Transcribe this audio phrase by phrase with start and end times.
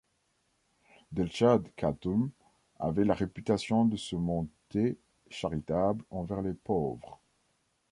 [1.11, 2.31] Delchâd Khâtûn
[2.79, 4.97] avait la réputation de se monter
[5.29, 7.19] charitable envers les pauvres.